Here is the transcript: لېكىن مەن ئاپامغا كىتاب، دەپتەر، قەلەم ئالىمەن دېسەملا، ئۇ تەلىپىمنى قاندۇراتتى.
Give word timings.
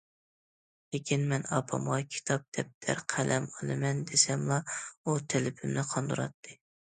لېكىن 0.93 1.25
مەن 1.33 1.43
ئاپامغا 1.57 1.99
كىتاب، 2.15 2.47
دەپتەر، 2.59 3.01
قەلەم 3.13 3.45
ئالىمەن 3.51 4.01
دېسەملا، 4.13 4.59
ئۇ 5.03 5.17
تەلىپىمنى 5.35 5.87
قاندۇراتتى. 5.93 6.59